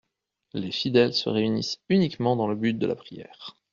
Les 0.53 0.71
fidèles 0.71 1.13
se 1.13 1.29
réunissent 1.29 1.79
uniquement 1.87 2.35
dans 2.35 2.47
le 2.47 2.55
but 2.55 2.73
de 2.73 2.87
la 2.87 2.95
prière. 2.95 3.55